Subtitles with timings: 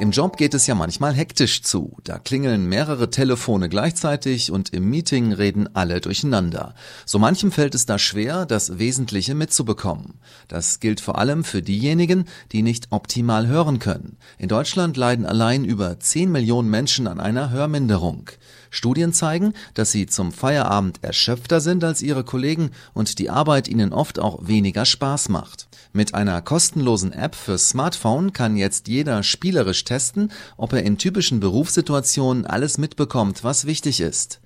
[0.00, 1.98] Im Job geht es ja manchmal hektisch zu.
[2.04, 6.74] Da klingeln mehrere Telefone gleichzeitig und im Meeting reden alle durcheinander.
[7.04, 10.14] So manchem fällt es da schwer, das Wesentliche mitzubekommen.
[10.48, 14.16] Das gilt vor allem für diejenigen, die nicht optimal hören können.
[14.38, 18.30] In Deutschland leiden allein über 10 Millionen Menschen an einer Hörminderung.
[18.70, 23.92] Studien zeigen, dass sie zum Feierabend erschöpfter sind als ihre Kollegen und die Arbeit ihnen
[23.92, 25.68] oft auch weniger Spaß macht.
[25.92, 31.40] Mit einer kostenlosen App fürs Smartphone kann jetzt jeder spielerisch testen, ob er in typischen
[31.40, 34.40] Berufssituationen alles mitbekommt, was wichtig ist.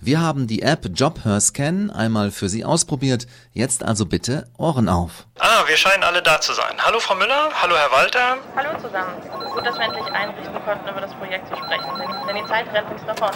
[0.00, 3.28] Wir haben die App JobHerScan einmal für Sie ausprobiert.
[3.52, 5.26] Jetzt also bitte Ohren auf.
[5.38, 6.74] Ah, wir scheinen alle da zu sein.
[6.78, 8.38] Hallo Frau Müller, hallo Herr Walter.
[8.56, 9.14] Hallo zusammen.
[9.54, 11.90] Gut, dass wir endlich einrichten konnten, über das Projekt zu sprechen,
[12.26, 13.30] denn die Zeit rennt uns davon.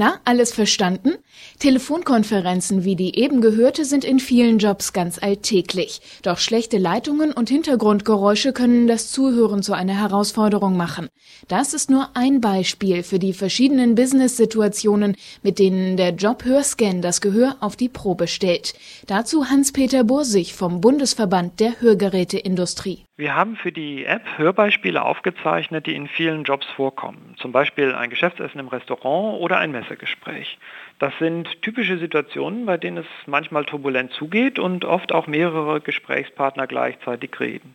[0.00, 1.14] Na, alles verstanden?
[1.58, 6.00] Telefonkonferenzen wie die eben gehörte sind in vielen Jobs ganz alltäglich.
[6.22, 11.08] Doch schlechte Leitungen und Hintergrundgeräusche können das Zuhören zu einer Herausforderung machen.
[11.48, 17.20] Das ist nur ein Beispiel für die verschiedenen Business-Situationen, mit denen der Job Hörscan das
[17.20, 18.74] Gehör auf die Probe stellt.
[19.08, 23.04] Dazu Hans-Peter Bursig vom Bundesverband der Hörgeräteindustrie.
[23.18, 27.34] Wir haben für die App Hörbeispiele aufgezeichnet, die in vielen Jobs vorkommen.
[27.38, 30.58] Zum Beispiel ein Geschäftsessen im Restaurant oder ein Messegespräch.
[30.98, 36.66] Das sind typische Situationen, bei denen es manchmal turbulent zugeht und oft auch mehrere Gesprächspartner
[36.66, 37.74] gleichzeitig reden.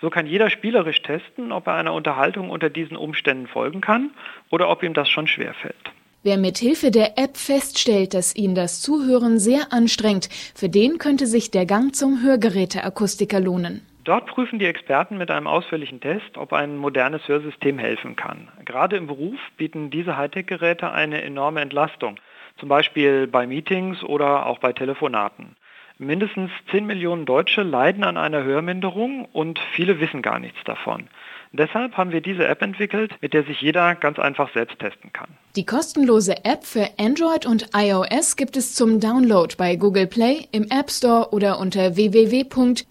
[0.00, 4.10] So kann jeder spielerisch testen, ob er einer Unterhaltung unter diesen Umständen folgen kann
[4.50, 5.92] oder ob ihm das schon schwerfällt.
[6.24, 11.26] Wer mit Hilfe der App feststellt, dass ihn das Zuhören sehr anstrengt, für den könnte
[11.26, 13.82] sich der Gang zum Hörgeräteakustiker lohnen.
[14.04, 18.48] Dort prüfen die Experten mit einem ausführlichen Test, ob ein modernes Hörsystem helfen kann.
[18.64, 22.16] Gerade im Beruf bieten diese Hightech-Geräte eine enorme Entlastung,
[22.56, 25.56] zum Beispiel bei Meetings oder auch bei Telefonaten.
[26.02, 31.08] Mindestens 10 Millionen Deutsche leiden an einer Hörminderung und viele wissen gar nichts davon.
[31.52, 35.28] Deshalb haben wir diese App entwickelt, mit der sich jeder ganz einfach selbst testen kann.
[35.54, 40.64] Die kostenlose App für Android und iOS gibt es zum Download bei Google Play, im
[40.70, 42.82] App Store oder unter www.bvhi.org-app.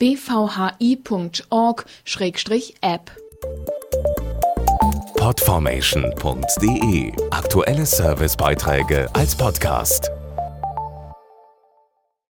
[5.18, 10.12] Podformation.de Aktuelle Servicebeiträge als Podcast.